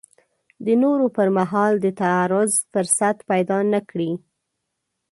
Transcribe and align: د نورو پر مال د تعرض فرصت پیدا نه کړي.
د 0.65 0.67
نورو 0.83 1.05
پر 1.15 1.27
مال 1.37 1.73
د 1.81 1.87
تعرض 2.01 2.51
فرصت 2.71 3.17
پیدا 3.29 3.57
نه 3.73 3.79
کړي. 3.89 4.11